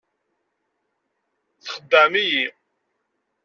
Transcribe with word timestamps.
Txedɛem-iyi. 1.63 2.45